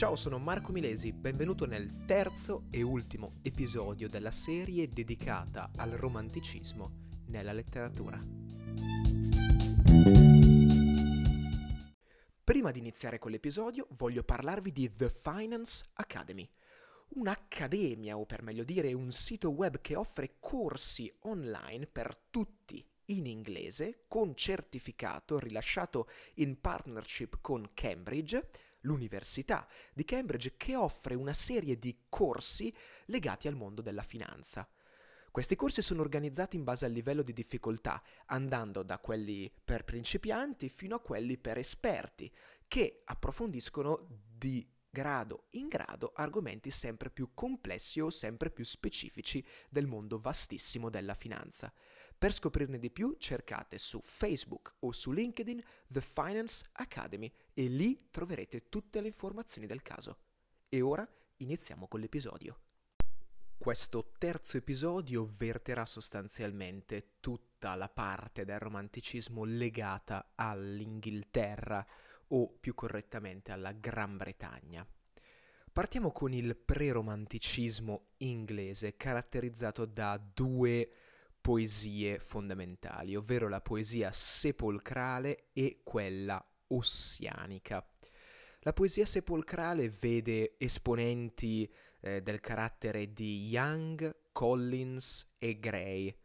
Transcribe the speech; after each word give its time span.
Ciao, 0.00 0.16
sono 0.16 0.38
Marco 0.38 0.72
Milesi, 0.72 1.12
benvenuto 1.12 1.66
nel 1.66 2.06
terzo 2.06 2.64
e 2.70 2.80
ultimo 2.80 3.34
episodio 3.42 4.08
della 4.08 4.30
serie 4.30 4.88
dedicata 4.88 5.72
al 5.76 5.90
romanticismo 5.90 7.08
nella 7.26 7.52
letteratura. 7.52 8.18
Prima 12.42 12.70
di 12.70 12.78
iniziare 12.78 13.18
con 13.18 13.30
l'episodio 13.30 13.88
voglio 13.90 14.22
parlarvi 14.24 14.72
di 14.72 14.90
The 14.90 15.10
Finance 15.10 15.84
Academy, 15.92 16.48
un'accademia 17.08 18.16
o 18.16 18.24
per 18.24 18.42
meglio 18.42 18.64
dire 18.64 18.94
un 18.94 19.12
sito 19.12 19.50
web 19.50 19.82
che 19.82 19.96
offre 19.96 20.36
corsi 20.40 21.14
online 21.24 21.86
per 21.86 22.16
tutti 22.30 22.82
in 23.10 23.26
inglese 23.26 24.04
con 24.08 24.34
certificato 24.34 25.38
rilasciato 25.38 26.08
in 26.36 26.58
partnership 26.58 27.38
con 27.42 27.68
Cambridge 27.74 28.48
l'Università 28.80 29.66
di 29.92 30.04
Cambridge 30.04 30.54
che 30.56 30.76
offre 30.76 31.14
una 31.14 31.32
serie 31.32 31.78
di 31.78 32.04
corsi 32.08 32.74
legati 33.06 33.48
al 33.48 33.56
mondo 33.56 33.82
della 33.82 34.02
finanza. 34.02 34.68
Questi 35.30 35.54
corsi 35.54 35.80
sono 35.80 36.00
organizzati 36.00 36.56
in 36.56 36.64
base 36.64 36.86
al 36.86 36.92
livello 36.92 37.22
di 37.22 37.32
difficoltà, 37.32 38.02
andando 38.26 38.82
da 38.82 38.98
quelli 38.98 39.52
per 39.64 39.84
principianti 39.84 40.68
fino 40.68 40.96
a 40.96 41.00
quelli 41.00 41.38
per 41.38 41.56
esperti, 41.56 42.32
che 42.66 43.02
approfondiscono 43.04 44.06
di 44.08 44.68
grado 44.90 45.44
in 45.50 45.68
grado 45.68 46.10
argomenti 46.16 46.72
sempre 46.72 47.10
più 47.10 47.30
complessi 47.32 48.00
o 48.00 48.10
sempre 48.10 48.50
più 48.50 48.64
specifici 48.64 49.44
del 49.68 49.86
mondo 49.86 50.18
vastissimo 50.18 50.90
della 50.90 51.14
finanza. 51.14 51.72
Per 52.20 52.34
scoprirne 52.34 52.78
di 52.78 52.90
più 52.90 53.14
cercate 53.18 53.78
su 53.78 53.98
Facebook 54.02 54.74
o 54.80 54.92
su 54.92 55.10
LinkedIn 55.10 55.58
The 55.88 56.02
Finance 56.02 56.66
Academy 56.72 57.32
e 57.54 57.62
lì 57.62 58.08
troverete 58.10 58.68
tutte 58.68 59.00
le 59.00 59.06
informazioni 59.06 59.66
del 59.66 59.80
caso. 59.80 60.18
E 60.68 60.82
ora 60.82 61.08
iniziamo 61.38 61.88
con 61.88 61.98
l'episodio. 61.98 62.58
Questo 63.56 64.12
terzo 64.18 64.58
episodio 64.58 65.30
verterà 65.34 65.86
sostanzialmente 65.86 67.12
tutta 67.20 67.74
la 67.74 67.88
parte 67.88 68.44
del 68.44 68.58
romanticismo 68.58 69.44
legata 69.44 70.32
all'Inghilterra 70.34 71.86
o 72.26 72.50
più 72.50 72.74
correttamente 72.74 73.50
alla 73.50 73.72
Gran 73.72 74.18
Bretagna. 74.18 74.86
Partiamo 75.72 76.12
con 76.12 76.34
il 76.34 76.54
preromanticismo 76.54 78.08
inglese 78.18 78.98
caratterizzato 78.98 79.86
da 79.86 80.18
due 80.18 80.90
poesie 81.50 82.20
fondamentali, 82.20 83.16
ovvero 83.16 83.48
la 83.48 83.60
poesia 83.60 84.12
sepolcrale 84.12 85.48
e 85.52 85.80
quella 85.82 86.40
ossianica. 86.68 87.84
La 88.60 88.72
poesia 88.72 89.04
sepolcrale 89.04 89.90
vede 89.90 90.54
esponenti 90.58 91.68
eh, 92.02 92.22
del 92.22 92.38
carattere 92.38 93.12
di 93.12 93.48
Young, 93.48 94.28
Collins 94.30 95.34
e 95.38 95.58
Gray. 95.58 96.16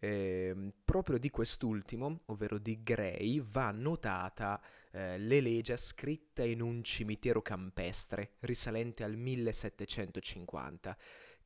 Eh, 0.00 0.72
proprio 0.82 1.18
di 1.18 1.28
quest'ultimo, 1.28 2.20
ovvero 2.26 2.56
di 2.56 2.82
Gray, 2.82 3.42
va 3.42 3.70
notata 3.70 4.62
eh, 4.92 5.18
l'elegia 5.18 5.76
scritta 5.76 6.42
in 6.42 6.62
un 6.62 6.82
cimitero 6.82 7.42
campestre 7.42 8.36
risalente 8.40 9.04
al 9.04 9.14
1750 9.14 10.96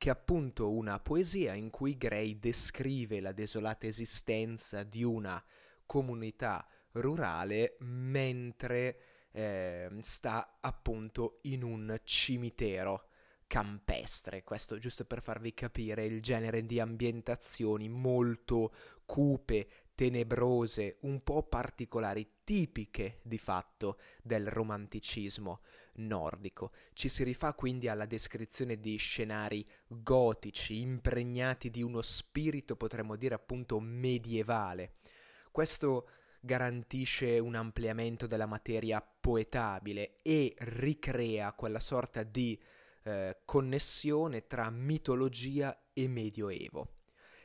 che 0.00 0.08
è 0.08 0.12
appunto 0.12 0.70
una 0.70 0.98
poesia 0.98 1.52
in 1.52 1.68
cui 1.68 1.98
Gray 1.98 2.38
descrive 2.38 3.20
la 3.20 3.32
desolata 3.32 3.86
esistenza 3.86 4.82
di 4.82 5.04
una 5.04 5.44
comunità 5.84 6.66
rurale 6.92 7.76
mentre 7.80 9.00
eh, 9.30 9.90
sta 9.98 10.56
appunto 10.58 11.40
in 11.42 11.62
un 11.62 12.00
cimitero 12.02 13.08
campestre, 13.46 14.42
questo 14.42 14.78
giusto 14.78 15.04
per 15.04 15.20
farvi 15.20 15.52
capire 15.52 16.06
il 16.06 16.22
genere 16.22 16.64
di 16.64 16.80
ambientazioni 16.80 17.90
molto 17.90 18.72
cupe, 19.04 19.68
tenebrose, 20.00 20.96
un 21.00 21.22
po' 21.22 21.42
particolari, 21.42 22.26
tipiche 22.42 23.18
di 23.22 23.36
fatto 23.36 23.98
del 24.22 24.46
romanticismo 24.46 25.60
nordico. 25.96 26.72
Ci 26.94 27.10
si 27.10 27.22
rifà 27.22 27.52
quindi 27.52 27.86
alla 27.86 28.06
descrizione 28.06 28.80
di 28.80 28.96
scenari 28.96 29.62
gotici, 29.86 30.80
impregnati 30.80 31.68
di 31.68 31.82
uno 31.82 32.00
spirito, 32.00 32.76
potremmo 32.76 33.14
dire 33.16 33.34
appunto, 33.34 33.78
medievale. 33.78 34.94
Questo 35.50 36.08
garantisce 36.40 37.38
un 37.38 37.54
ampliamento 37.54 38.26
della 38.26 38.46
materia 38.46 39.02
poetabile 39.02 40.16
e 40.22 40.54
ricrea 40.60 41.52
quella 41.52 41.78
sorta 41.78 42.22
di 42.22 42.58
eh, 43.02 43.40
connessione 43.44 44.46
tra 44.46 44.70
mitologia 44.70 45.78
e 45.92 46.08
medioevo. 46.08 46.94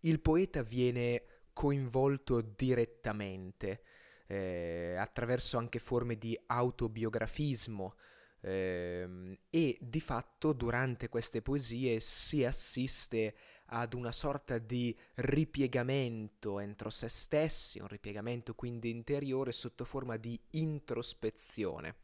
Il 0.00 0.20
poeta 0.20 0.62
viene 0.62 1.24
coinvolto 1.58 2.40
direttamente 2.40 3.82
eh, 4.28 4.94
attraverso 4.96 5.58
anche 5.58 5.80
forme 5.80 6.16
di 6.16 6.38
autobiografismo 6.46 7.96
eh, 8.42 9.36
e 9.50 9.76
di 9.80 9.98
fatto 9.98 10.52
durante 10.52 11.08
queste 11.08 11.42
poesie 11.42 11.98
si 11.98 12.44
assiste 12.44 13.34
ad 13.70 13.94
una 13.94 14.12
sorta 14.12 14.58
di 14.58 14.96
ripiegamento 15.14 16.60
entro 16.60 16.90
se 16.90 17.08
stessi, 17.08 17.80
un 17.80 17.88
ripiegamento 17.88 18.54
quindi 18.54 18.90
interiore 18.90 19.50
sotto 19.50 19.84
forma 19.84 20.16
di 20.16 20.40
introspezione 20.50 21.96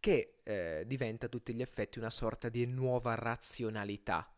che 0.00 0.40
eh, 0.42 0.82
diventa 0.84 1.26
a 1.26 1.28
tutti 1.28 1.54
gli 1.54 1.62
effetti 1.62 2.00
una 2.00 2.10
sorta 2.10 2.48
di 2.48 2.66
nuova 2.66 3.14
razionalità. 3.14 4.28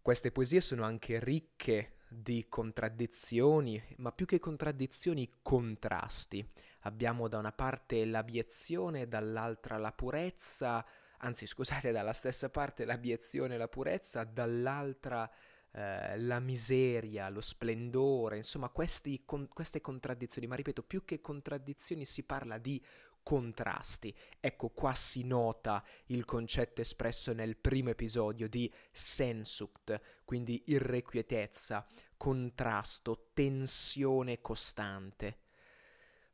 Queste 0.00 0.30
poesie 0.30 0.60
sono 0.60 0.84
anche 0.84 1.18
ricche 1.18 1.95
di 2.08 2.46
contraddizioni, 2.48 3.82
ma 3.96 4.12
più 4.12 4.26
che 4.26 4.38
contraddizioni, 4.38 5.38
contrasti. 5.42 6.46
Abbiamo 6.82 7.28
da 7.28 7.38
una 7.38 7.52
parte 7.52 8.04
l'abiezione, 8.04 9.08
dall'altra 9.08 9.76
la 9.76 9.92
purezza, 9.92 10.84
anzi 11.18 11.46
scusate, 11.46 11.92
dalla 11.92 12.12
stessa 12.12 12.48
parte 12.48 12.84
l'abiezione 12.84 13.54
e 13.54 13.58
la 13.58 13.68
purezza, 13.68 14.24
dall'altra 14.24 15.30
eh, 15.72 16.18
la 16.18 16.40
miseria, 16.40 17.28
lo 17.28 17.40
splendore, 17.40 18.36
insomma 18.36 18.68
questi, 18.68 19.22
con, 19.24 19.48
queste 19.48 19.80
contraddizioni, 19.80 20.46
ma 20.46 20.54
ripeto, 20.54 20.82
più 20.82 21.04
che 21.04 21.20
contraddizioni 21.20 22.04
si 22.04 22.22
parla 22.22 22.58
di 22.58 22.82
contrasti. 23.26 24.14
Ecco 24.38 24.68
qua 24.68 24.94
si 24.94 25.24
nota 25.24 25.82
il 26.06 26.24
concetto 26.24 26.80
espresso 26.80 27.32
nel 27.32 27.56
primo 27.56 27.90
episodio 27.90 28.48
di 28.48 28.72
sensuct, 28.92 30.00
quindi 30.24 30.62
irrequietezza, 30.66 31.84
contrasto, 32.16 33.30
tensione 33.32 34.40
costante. 34.40 35.38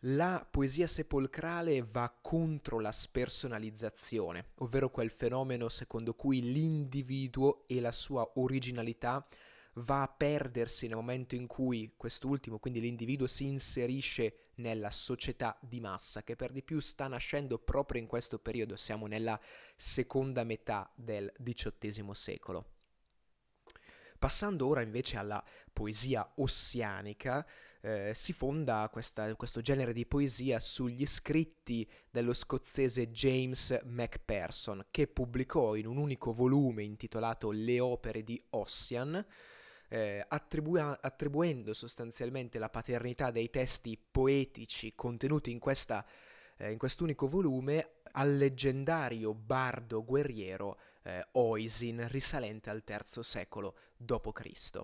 La 0.01 0.47
poesia 0.51 0.87
sepolcrale 0.87 1.83
va 1.83 2.15
contro 2.21 2.79
la 2.79 2.93
spersonalizzazione, 2.93 4.49
ovvero 4.57 4.91
quel 4.91 5.11
fenomeno 5.11 5.71
secondo 5.71 6.13
cui 6.13 6.43
l'individuo 6.43 7.65
e 7.69 7.81
la 7.81 7.93
sua 7.93 8.33
originalità 8.35 9.27
va 9.75 10.03
a 10.03 10.09
perdersi 10.09 10.87
nel 10.87 10.97
momento 10.97 11.35
in 11.35 11.47
cui 11.47 11.95
quest'ultimo, 11.97 12.59
quindi 12.59 12.81
l'individuo, 12.81 13.27
si 13.27 13.47
inserisce 13.47 14.51
nella 14.57 14.91
società 14.91 15.59
di 15.61 15.81
massa, 15.81 16.23
che 16.23 16.37
per 16.37 16.53
di 16.53 16.63
più 16.63 16.79
sta 16.81 17.09
nascendo 17.09 17.59
proprio 17.59 18.01
in 18.01 18.07
questo 18.07 18.39
periodo, 18.39 18.77
siamo 18.77 19.07
nella 19.07 19.39
seconda 19.77 20.45
metà 20.45 20.91
del 20.95 21.33
XVIII 21.43 22.15
secolo. 22.15 22.67
Passando 24.19 24.69
ora 24.69 24.83
invece 24.83 25.17
alla 25.17 25.45
poesia 25.73 26.35
ossianica, 26.37 27.45
eh, 27.81 28.13
si 28.15 28.33
fonda 28.33 28.89
questa, 28.93 29.35
questo 29.35 29.61
genere 29.61 29.93
di 29.93 30.07
poesia 30.07 30.61
sugli 30.61 31.05
scritti 31.07 31.91
dello 32.09 32.33
scozzese 32.33 33.11
James 33.11 33.81
Macpherson, 33.83 34.87
che 34.93 35.09
pubblicò 35.09 35.75
in 35.75 35.87
un 35.87 35.97
unico 35.97 36.33
volume 36.33 36.85
intitolato 36.85 37.51
Le 37.51 37.81
opere 37.81 38.23
di 38.23 38.41
Ossian, 38.51 39.27
eh, 39.93 40.25
attribu- 40.27 40.99
attribuendo 41.03 41.75
sostanzialmente 41.75 42.59
la 42.59 42.71
paternità 42.71 43.31
dei 43.31 43.51
testi 43.51 43.99
poetici 44.11 44.95
contenuti 44.95 45.51
in, 45.51 45.59
questa, 45.59 46.03
eh, 46.57 46.71
in 46.71 46.79
quest'unico 46.79 47.29
volume 47.29 47.97
al 48.13 48.35
leggendario 48.35 49.35
bardo 49.35 50.03
guerriero 50.03 50.79
eh, 51.03 51.23
Oisin 51.33 52.09
risalente 52.09 52.71
al 52.71 52.83
III 52.87 53.23
secolo 53.23 53.77
d.C. 53.99 54.81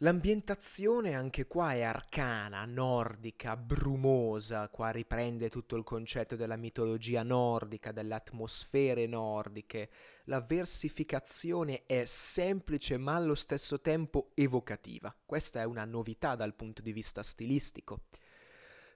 L'ambientazione 0.00 1.14
anche 1.14 1.46
qua 1.46 1.72
è 1.72 1.80
arcana, 1.80 2.66
nordica, 2.66 3.56
brumosa, 3.56 4.68
qua 4.68 4.90
riprende 4.90 5.48
tutto 5.48 5.74
il 5.74 5.84
concetto 5.84 6.36
della 6.36 6.56
mitologia 6.56 7.22
nordica, 7.22 7.92
delle 7.92 8.12
atmosfere 8.12 9.06
nordiche. 9.06 9.88
La 10.24 10.42
versificazione 10.42 11.84
è 11.86 12.04
semplice 12.04 12.98
ma 12.98 13.14
allo 13.14 13.34
stesso 13.34 13.80
tempo 13.80 14.32
evocativa. 14.34 15.16
Questa 15.24 15.60
è 15.60 15.64
una 15.64 15.86
novità 15.86 16.34
dal 16.34 16.54
punto 16.54 16.82
di 16.82 16.92
vista 16.92 17.22
stilistico. 17.22 18.02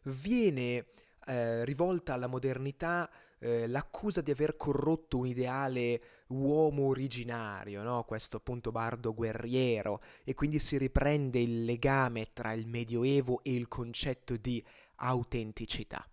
Viene 0.02 0.88
eh, 1.24 1.64
rivolta 1.64 2.12
alla 2.12 2.26
modernità 2.26 3.10
eh, 3.40 3.66
l'accusa 3.66 4.20
di 4.20 4.30
aver 4.30 4.56
corrotto 4.56 5.18
un 5.18 5.26
ideale 5.26 6.00
uomo 6.28 6.86
originario, 6.86 7.82
no? 7.82 8.04
questo 8.04 8.36
appunto 8.36 8.70
bardo 8.70 9.14
guerriero, 9.14 10.00
e 10.24 10.34
quindi 10.34 10.58
si 10.58 10.76
riprende 10.76 11.40
il 11.40 11.64
legame 11.64 12.32
tra 12.32 12.52
il 12.52 12.66
Medioevo 12.66 13.42
e 13.42 13.54
il 13.54 13.66
concetto 13.66 14.36
di 14.36 14.62
autenticità. 14.96 16.06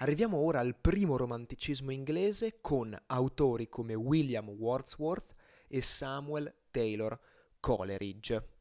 Arriviamo 0.00 0.36
ora 0.36 0.60
al 0.60 0.76
primo 0.76 1.16
romanticismo 1.16 1.90
inglese 1.90 2.58
con 2.60 2.96
autori 3.06 3.68
come 3.68 3.94
William 3.94 4.48
Wordsworth 4.48 5.34
e 5.66 5.80
Samuel 5.80 6.54
Taylor 6.70 7.18
Coleridge. 7.58 8.56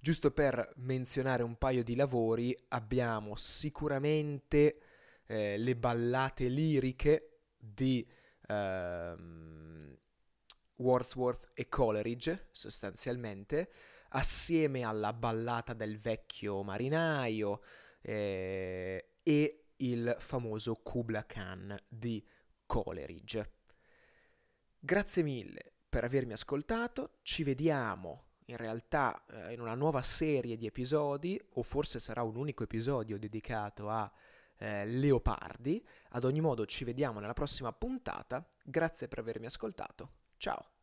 Giusto 0.00 0.30
per 0.30 0.72
menzionare 0.76 1.42
un 1.42 1.56
paio 1.56 1.82
di 1.82 1.96
lavori, 1.96 2.56
abbiamo 2.68 3.34
sicuramente 3.34 4.80
eh, 5.28 5.58
le 5.58 5.76
ballate 5.76 6.48
liriche 6.48 7.42
di 7.56 8.06
ehm, 8.46 9.96
Wordsworth 10.76 11.50
e 11.54 11.68
Coleridge, 11.68 12.48
sostanzialmente, 12.50 13.70
assieme 14.10 14.84
alla 14.84 15.12
ballata 15.12 15.74
del 15.74 15.98
vecchio 15.98 16.62
marinaio 16.62 17.60
eh, 18.00 19.16
e 19.22 19.64
il 19.76 20.16
famoso 20.18 20.76
Kubla 20.76 21.26
Khan 21.26 21.78
di 21.86 22.26
Coleridge. 22.64 23.52
Grazie 24.80 25.22
mille 25.22 25.72
per 25.88 26.04
avermi 26.04 26.32
ascoltato, 26.32 27.18
ci 27.22 27.42
vediamo 27.42 28.24
in 28.46 28.56
realtà 28.56 29.24
eh, 29.26 29.52
in 29.52 29.60
una 29.60 29.74
nuova 29.74 30.02
serie 30.02 30.56
di 30.56 30.66
episodi, 30.66 31.38
o 31.54 31.62
forse 31.62 32.00
sarà 32.00 32.22
un 32.22 32.36
unico 32.36 32.62
episodio 32.62 33.18
dedicato 33.18 33.90
a 33.90 34.10
eh, 34.58 34.86
leopardi. 34.86 35.84
Ad 36.10 36.24
ogni 36.24 36.40
modo 36.40 36.66
ci 36.66 36.84
vediamo 36.84 37.20
nella 37.20 37.32
prossima 37.32 37.72
puntata, 37.72 38.46
grazie 38.62 39.08
per 39.08 39.20
avermi 39.20 39.46
ascoltato, 39.46 40.10
ciao! 40.36 40.77